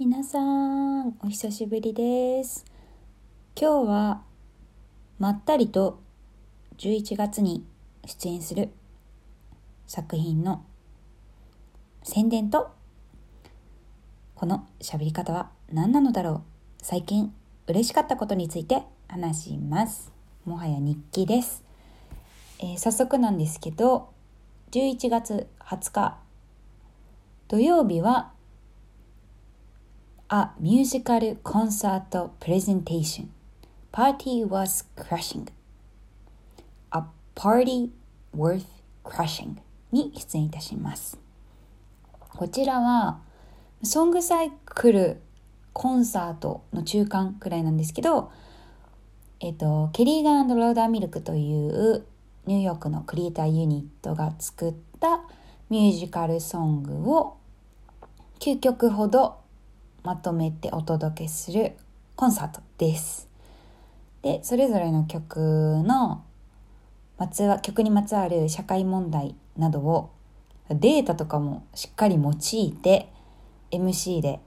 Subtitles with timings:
[0.00, 2.64] 皆さんお久しぶりです。
[3.54, 4.22] 今日は
[5.18, 6.00] まったりと
[6.78, 7.66] 11月に
[8.06, 8.70] 出演する
[9.86, 10.64] 作品の
[12.02, 12.70] 宣伝と
[14.34, 16.42] この喋り方は何なのだろう。
[16.82, 17.34] 最近
[17.66, 20.10] 嬉しかったことについて話します。
[20.46, 21.62] もはや日記です、
[22.58, 24.08] えー、早速なんですけど
[24.70, 26.18] 11月20日
[27.48, 28.32] 土曜日は
[30.32, 33.30] A musical concert presentation.
[33.90, 35.48] Party was crashing.
[36.92, 37.02] A
[37.34, 37.90] party
[38.32, 38.64] worth
[39.02, 39.56] crashing
[39.90, 41.18] に出演いたします。
[42.28, 43.18] こちらは
[43.82, 45.20] ソングサイクル
[45.72, 48.30] コンサートの中間くらいなんですけど、
[49.40, 52.04] えっと、ケリーガンローダーミルクという
[52.46, 55.22] ニューヨークのクリエイターユニットが作った
[55.70, 57.36] ミュージカルソングを
[58.38, 59.39] 9曲ほど
[60.02, 61.72] まとめてお届けする
[62.16, 63.28] コンサートです。
[64.22, 65.38] で、それぞれの曲
[65.84, 66.24] の
[67.18, 70.10] まつわ、曲にまつわる社会問題などを
[70.68, 73.12] データとかもしっかり用いて
[73.70, 74.40] MC で、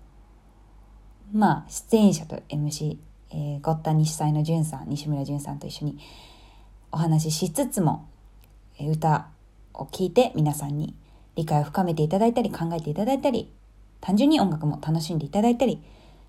[1.32, 2.98] まあ、出演者と MC、
[3.32, 5.98] えー、ゴッタ西祭の淳さん、西村淳さんと一緒に
[6.92, 8.08] お話ししつつも、
[8.80, 9.28] 歌
[9.74, 10.96] を聴いて皆さんに
[11.36, 13.52] 理解を深めていただいたり考えていただいたり
[14.04, 15.82] 単純に音楽も楽しんでいただいたり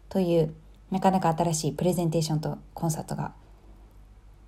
[0.09, 0.55] という
[0.93, 3.33] なかなか新しいプレゼンテーションとコンサートが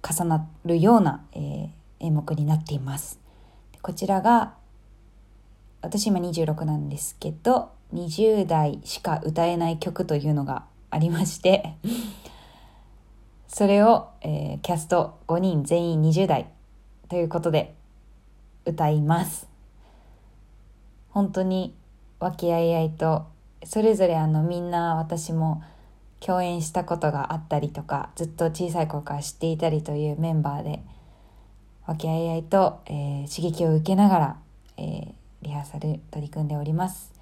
[0.00, 1.68] 重なるような、えー、
[1.98, 3.18] 演目になっています。
[3.82, 4.54] こちらが
[5.82, 11.74] 私今26なんですけど20代しか歌えない曲というのがありまして
[13.48, 16.48] それを、えー、キャスト5人全員20代
[17.08, 17.74] ということで
[18.64, 19.48] 歌います。
[21.10, 21.74] 本当に
[22.18, 23.26] 和気あいあいと
[23.64, 25.62] それぞれあのみんな私も
[26.20, 30.82] 共演したことがあったりとかずっと小さい頃から知っていたりというメンバーで
[31.86, 34.36] 和気あいあいと、えー、刺激を受けながら、
[34.76, 37.12] えー、リハーサル取り組んでおります。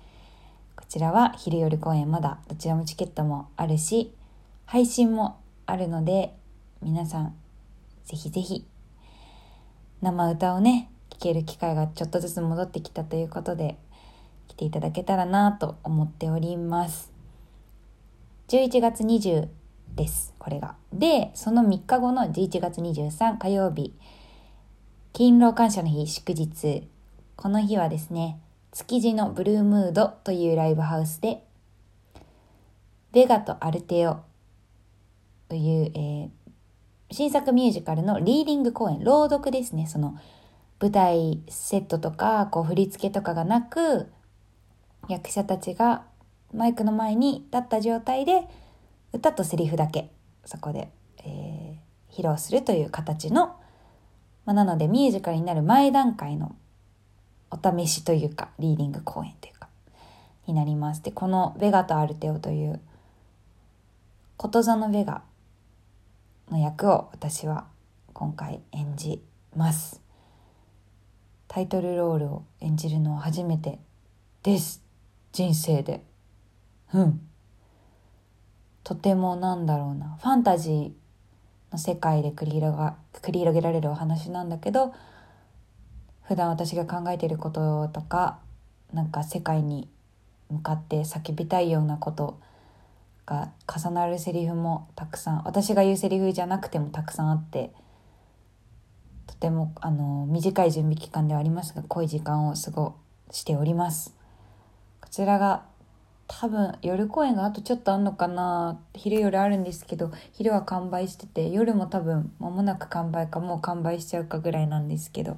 [0.77, 4.13] こちらは昼夜公演まだどちらもチケットもあるし
[4.67, 6.35] 配信もあるので
[6.83, 7.35] 皆さん
[8.05, 8.67] ぜひぜひ
[10.03, 13.77] 生歌をね聴ける機会がちょっとずつ戻ってきたということで
[14.49, 17.13] 来ていただけたらなと思っております。
[18.49, 19.49] 11月20
[19.95, 20.77] です、これが。
[20.93, 23.95] で、その3日後の11月23火曜日、
[25.13, 26.89] 勤労感謝の日祝日。
[27.37, 28.39] この日はですね、
[28.73, 31.45] 築地のブルームードというライブハウスで、
[33.13, 34.19] ベガとアルテオ
[35.49, 36.31] という、えー、
[37.13, 39.87] 新作ミュージカルのリーディング公演、朗読ですね。
[39.87, 40.19] その
[40.81, 44.13] 舞台セットとか、こう振り付けとかがなく、
[45.09, 46.05] 役者たちが
[46.53, 48.43] マイクの前に立った状態で
[49.13, 50.11] 歌とセリフだけ
[50.45, 50.89] そこで、
[51.25, 53.57] えー、披露するという形の、
[54.45, 56.55] まあ、なのでミュージカルになる前段階の
[57.51, 59.69] お試しというかリーディング公演というか
[60.47, 61.03] になります。
[61.03, 62.81] でこの「ベガとアルテオ」という
[64.37, 65.23] こと座のベガ
[66.51, 67.67] の役を私は
[68.13, 69.23] 今回演じ
[69.57, 70.01] ます。
[71.49, 73.79] タイトルロールを演じるのは初めて
[74.43, 74.84] です。
[75.35, 76.03] 人生で。
[76.95, 77.21] うん。
[78.85, 80.17] とてもなんだろうな。
[80.23, 80.93] ファンタジー
[81.73, 84.95] の世界で繰り広が繰り広げられるお話なんだけど
[86.23, 88.39] 普段私が考えていることとか
[88.93, 89.89] なんか世界に
[90.51, 92.39] 向かって叫びたいようなこと
[93.27, 97.73] が重なるセリフもたくさん私が言うセリフじゃなくてもたくさんあって
[99.27, 102.95] とてもあの短い準備期間ではありますが濃い時間を過ご
[103.33, 104.24] しております。
[105.15, 105.63] ちらが
[106.27, 115.37] 多分夜公演があとちょっとあんのかな昼夜あるんですけど昼は完売してて夜も多分間もなく完売かもう完売しちゃうかぐらいなんですけど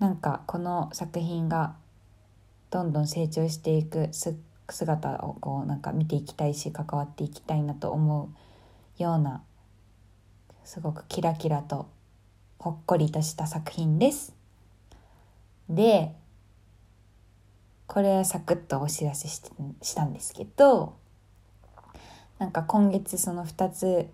[0.00, 1.76] なんかこの作品が
[2.72, 4.10] どんどん成長していく
[4.68, 8.28] 姿をこうなんか見ていきたいし関わっていきたいなと思
[8.98, 9.44] うような
[10.64, 11.86] すごくキラキラと
[12.58, 14.34] ほっこりとした作品です。
[15.68, 16.16] で
[17.92, 19.42] これサクッとお知らせし
[19.82, 20.94] したんですけど
[22.38, 24.08] なんか今月その2つ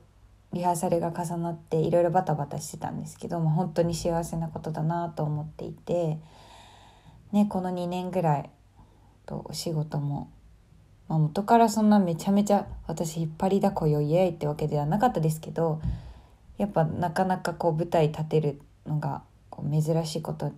[0.52, 6.18] リハーサルが重なっていろいろバタバタしてたんですけども本当に幸せなことだなと思っていて、
[7.30, 8.50] ね、この2年ぐらい
[9.26, 10.28] とお仕事も、
[11.06, 15.80] まあ、元からそんなめちゃめちゃ私引っ張りだこよイエイってわけではなかったですけど
[16.56, 20.52] やっぱなかなかこう舞台立てるのがこう珍しいこと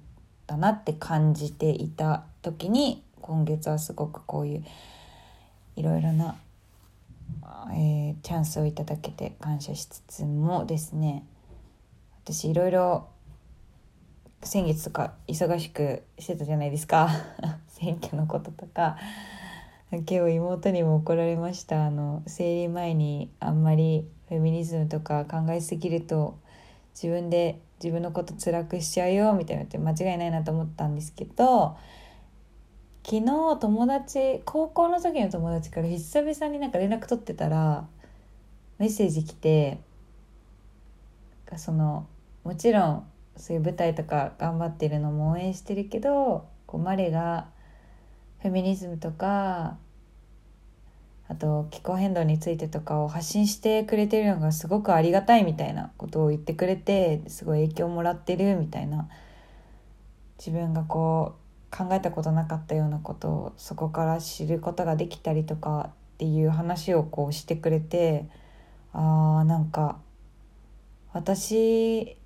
[0.46, 4.64] だなって感じていた時に今月はすごくこういう
[5.76, 6.36] いろいろな、
[7.72, 11.24] えー、チャンスをいただけて感謝しつつもですね。
[12.24, 13.08] 私いろいろ
[14.42, 17.10] 先月とか忙しくしてたじゃないですか。
[17.68, 18.96] 選挙のこととか
[19.90, 21.86] 今日妹にも怒られました。
[21.86, 26.38] あの生理前にあんまりフェミニズムとか考えすぎると
[26.94, 31.76] 自分で自分のこと辛くしちゃうよみたいなって間違いないなと思ったんですけど
[33.02, 37.86] 昨日友達高校の時の友達から久々になんか連絡取ってたら
[38.78, 39.80] メッセージ来て
[41.56, 42.06] その
[42.44, 43.06] もちろん
[43.36, 47.48] そういう舞台とか頑張ってるのも応援してるけどこうマレが
[48.40, 49.76] フェミニズムとか
[51.28, 59.08] あと気候変動についてとかを発信してくれてるのがすごくありがたいみたいなことを言ってくれてすごい影響をもらってるみたいな
[60.38, 61.39] 自分がこう
[61.70, 68.26] 考えたことなかったようなことをそこから知ることができたりとかっていう話をこうしてくれて
[68.92, 69.98] あーなんか
[71.12, 72.16] 私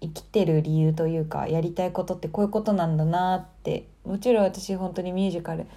[0.00, 5.68] 生きてる理由というかやりたいことってこういうことなんだなってもちろん私本当にミュージカル好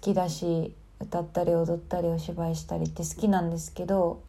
[0.00, 4.22] きだし歌ったり踊ったりお芝居したりって好きなんですけど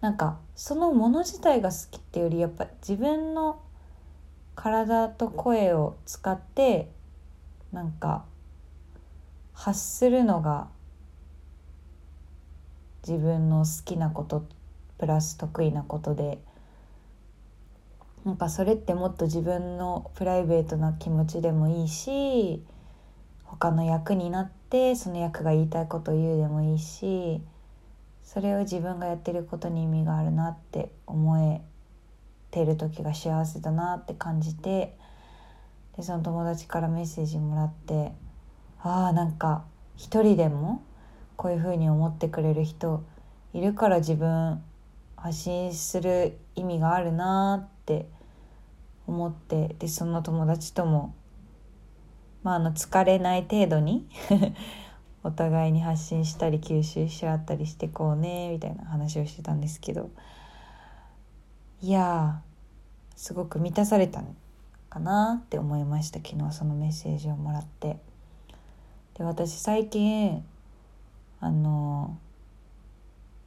[0.00, 3.60] なんかそのもの自体が好きっていうよりやっぱ自分の
[4.54, 6.90] 体と声を使って
[7.72, 8.24] なんか
[9.54, 10.68] 発するのが
[13.06, 14.46] 自分の好きなこと
[14.98, 16.38] プラス得意なことで
[18.24, 22.62] なんかそれってもっと自分のプライベートな気持ちでもいいし
[23.42, 27.42] 他の役になってその役が言いたいことを言うでもいいし
[28.22, 31.60] それを自分がやってることに意味があるなって思え
[32.50, 34.96] てる時が幸せだなって感じて
[35.96, 38.12] でその友達からメッセージもらって
[38.80, 39.64] ああなんか
[39.96, 40.82] 一人でも
[41.36, 43.04] こういうふうに思ってくれる人
[43.52, 44.62] いるから自分
[45.16, 48.08] 発信する意味があるなって
[49.06, 51.14] 思ってでその友達とも
[52.42, 54.08] まあ、あの疲れない程度に
[55.22, 60.10] お互いに発信したり吸収し合ったりしてこうねみたいな話をしてたんですけど
[61.80, 62.42] いや
[63.14, 64.34] すごく満たされたね。
[64.92, 66.18] かなって思いました。
[66.18, 67.96] 昨日そのメッセージをもらって。
[69.16, 70.44] で私最近
[71.40, 72.18] あの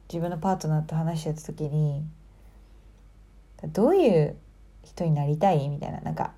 [0.08, 2.04] 自分のパートナーと話してた時に
[3.72, 4.36] どういう
[4.82, 5.68] 人になりたい？
[5.68, 6.00] みたいな。
[6.00, 6.32] なんか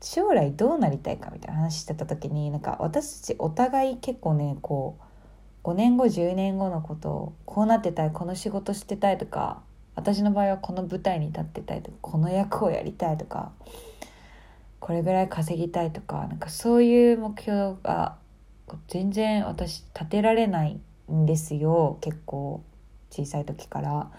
[0.00, 4.98] 将来どうなりたいかみたいな話してた時になんか私たちお互い結構ねこ
[5.64, 9.62] う5年後10年後のことをこうなってたいこの仕事してたいとか
[9.96, 13.50] 私の場合はこの舞台に立ってたいとかこの役をやりたいとか
[14.78, 18.16] これぐらい稼ぎたいとかなんかそういう目標が
[18.86, 22.62] 全然私立てられないんですよ結構
[23.10, 24.10] 小さい時から。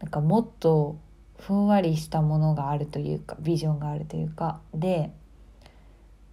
[0.00, 0.98] なんかもっと
[1.38, 4.60] ふんわりしたものがあるというかビジョンがあるというか。
[4.74, 5.12] で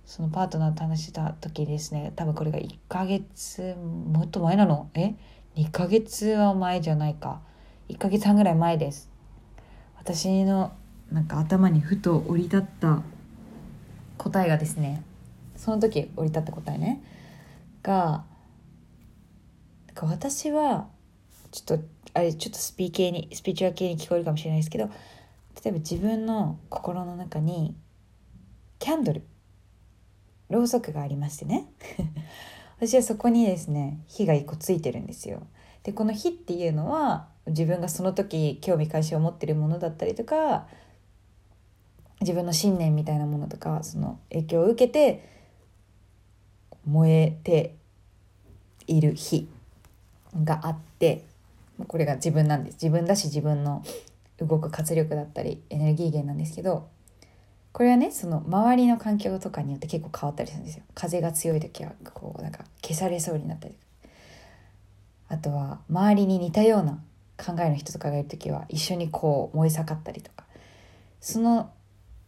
[0.06, 4.90] そのパートナーと話した時ですね多分これが1ヶ月もっと前なの？
[4.94, 5.16] え
[5.56, 7.42] ？2ヶ月は前じゃないか。
[7.92, 9.10] 1ヶ月半ぐらい前です。
[9.98, 10.72] 私の
[11.12, 13.04] なんか頭にふと降り立った
[14.18, 15.04] 答えがですね
[15.58, 17.04] その時降り立った答えね。
[17.84, 18.24] が
[20.02, 20.88] 私は
[21.52, 24.86] ちょっとあれちょっとスピー系にスピーチュア系に聞こえるかもしれないですけど
[25.64, 27.76] 例えば自分の心の中に
[28.80, 29.24] キャンドル
[30.50, 31.66] ろうそくがありましてね。
[32.78, 35.46] 私はそこにですね火が一個ついてるんですよ。
[35.84, 40.68] でこの火っていうのは自分がその時興味関心を持ってるものだったりとか
[42.22, 45.28] 自分の信念みたいなものとかその影響を受けて
[46.86, 47.76] 燃えて
[48.88, 49.48] いる火
[50.44, 51.26] があって
[51.88, 52.76] これが自分なんです。
[52.76, 53.84] 自分だし自分の
[54.38, 56.88] 動く活力だったりエネルギー源なんですけど
[57.72, 60.84] これはねその周りの環境とかによって結構変わったりするんですよ。
[60.94, 63.76] 風が強い時はこうなんか消されそうになったり
[65.32, 67.00] あとは周りに似たような
[67.38, 70.46] 考えの人とかがいる時は一緒にこう燃え盛ったりとか。
[71.20, 71.72] その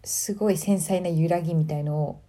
[0.03, 2.22] すごい繊細な揺らぎみたいのを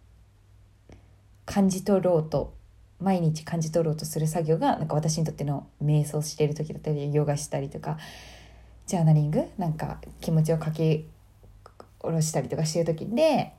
[1.47, 2.55] 感じ取ろうと
[3.01, 7.99] 毎日感じ取ろうとする作業がなんか私にとっての瞑想してる時だったりヨガしたりとか。
[8.87, 9.43] ジャーナリング？
[9.57, 11.09] なんか気持ちを書き
[12.01, 13.55] 下ろしたりとかしてる時で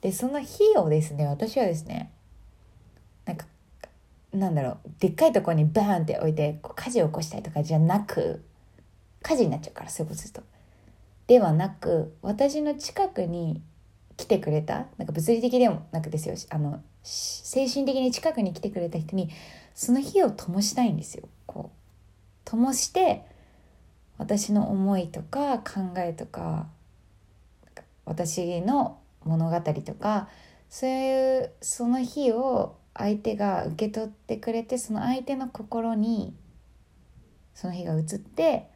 [0.00, 2.10] でその日をですね私はですね
[4.34, 8.44] なんだろうでっかいとこにバーンって置いて火事を起こしたりとかじゃなく
[9.22, 10.42] 火事になっちゃうからそういうことすると。
[11.26, 13.62] ではなく私の近くに
[14.16, 19.30] 来てくれたなんか物理的でもなくですよあの精神的に近くに来てくれた人に
[19.74, 21.28] その火を灯したいんですよ。
[21.46, 21.78] こう
[22.44, 23.24] 灯して
[24.18, 26.66] 私の思いとか考えとか
[28.04, 30.28] 私の物語とか
[30.68, 36.34] そういうその日を相手が受け取ってくれてその相手の心に
[37.54, 38.70] その日が移って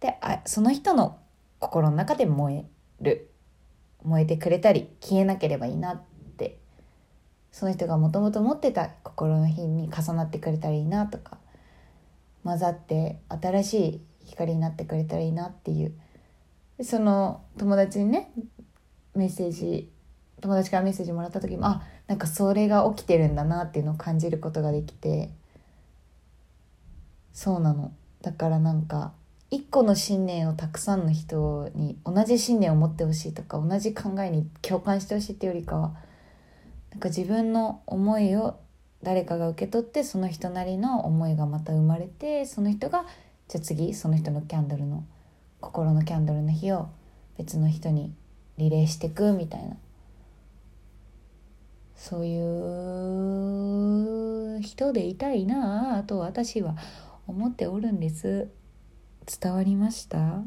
[0.00, 1.18] であその人の
[1.58, 2.64] 心の中で燃え
[3.00, 3.30] る。
[4.04, 6.02] 燃えてくれたり消えなければいいなっ
[6.36, 6.58] て。
[7.50, 11.38] その人がもともと持ってた心の火に重なってくれたらいいなとか
[12.42, 15.94] 混ざって新しい光になってくれたらいいなっていう。
[16.82, 18.32] その友達にね
[19.14, 19.88] メッセージ
[20.40, 25.30] 友達からメッセージもらった時もあなんかそれが起きてるんだなっていうのを感じることができて
[27.32, 27.92] そうなの。
[28.22, 29.12] だからなんか
[29.50, 35.94] 一個の信念をたくさんの人に同じ信念を持ってほしいとか同じ考えに共感してほしいっていうよりかは
[36.90, 38.58] なんか自分の思いを
[39.02, 43.04] 誰かが受け取ってその人なりの思いがまた生まれてその人が
[43.48, 45.04] じゃあ次その人のキャンドルの
[45.60, 46.88] 心のキャンドルの火を
[47.36, 48.14] 別の人に
[48.58, 49.76] リレーしてくみたいな。
[51.96, 52.38] そうい
[54.58, 56.76] う人でいたいなあと私は
[57.26, 58.48] 思っておるんです。
[59.40, 60.18] 伝わりました？
[60.18, 60.42] ちょっ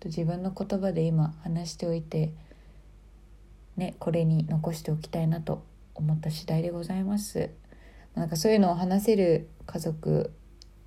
[0.00, 2.34] と自分の言葉で今話しておいて
[3.76, 5.64] ねこれに残しておきたいなと
[5.94, 7.50] 思った次第でございます。
[8.14, 10.32] なんかそういうのを話せる家族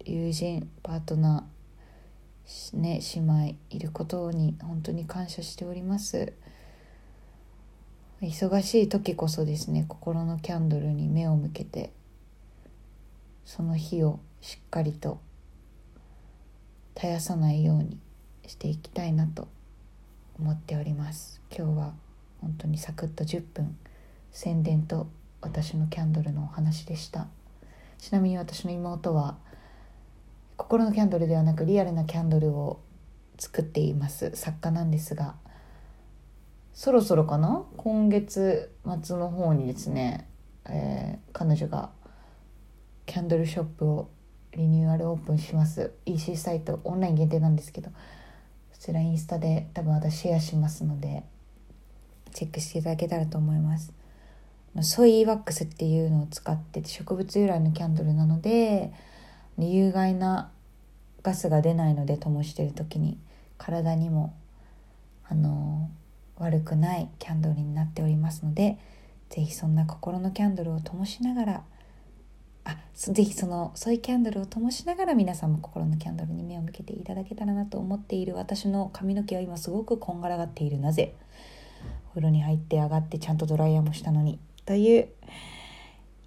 [0.06, 6.34] 友人パートナーね姉妹いることに本当に感謝しております。
[8.28, 11.92] 忙しい時こそですね心のキャンドルに目を向けて
[13.44, 15.20] その火をしっかりと
[16.96, 18.00] 絶やさないように
[18.48, 19.50] していきたいなと
[20.40, 21.42] 思っております。
[21.56, 21.94] 今日は
[22.40, 23.78] 本当にサクッと10分
[24.32, 25.08] 宣伝と
[25.42, 27.28] 私のキャンドルのお話でした。
[27.98, 29.38] ちなみに私の妹は
[30.56, 32.80] 心のキャンドルではなくリアルなキャンドルを
[33.38, 34.32] 作っています。
[34.34, 35.36] 作家なんですが
[36.74, 37.64] そろそろかな？
[37.78, 40.28] 今月末の方にですね、
[40.66, 41.92] えー、彼女が
[43.06, 44.10] キャンドルショップを
[44.54, 45.94] リニューアルオープンします。
[46.06, 47.92] EC サイトオンライン限定なんですけど
[48.72, 51.24] そちらインスタで多分私シェアしますので
[52.34, 53.94] チェックしていただけたらと思います。
[54.82, 58.92] ソイワックスっていうのを使って植物由来のキャンドルなので
[59.60, 60.52] 有害な
[61.22, 63.20] ガスが出ないので灯してる時に
[63.60, 64.36] 体にも
[65.30, 65.92] あの
[66.38, 68.78] 悪くないキャンドルになっておりますので
[69.30, 71.64] 是非そんな心のキャンドルを灯しながら
[72.66, 81.14] あぜひそのソイキャンドルを灯しながら皆さんも心のキャンドルに目を向けていただけたらなと思っている私の髪の毛は今すごくこんがらがっているなぜ？
[82.08, 85.10] お風呂に入って上がってちゃんとドライヤーもしたのにという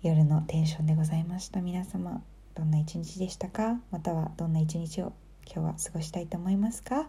[0.03, 1.63] 夜のテンションでございました。
[1.63, 2.23] 皆様
[2.55, 3.81] どんな一日でしたか？
[3.91, 5.13] またはどんな一日を
[5.47, 7.07] 今日は過ごしたいと思いますか？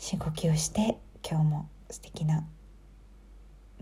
[0.00, 2.42] 深呼吸をして今日も素敵な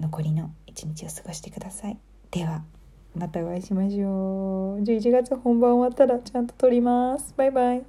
[0.00, 1.98] 残りの一日を過ごしてください。
[2.32, 2.64] では
[3.14, 4.82] またお会いしましょう。
[4.82, 7.32] 11月本番終わったらちゃんと撮ります。
[7.36, 7.84] バイバイ。